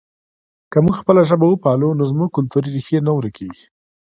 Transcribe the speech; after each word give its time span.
که 0.71 0.77
موږ 0.83 0.95
خپله 1.01 1.21
ژبه 1.29 1.45
وپالو 1.49 1.89
نو 1.99 2.03
زموږ 2.11 2.29
کلتوري 2.37 2.69
ریښې 2.75 2.97
نه 3.07 3.11
ورکېږي. 3.17 3.65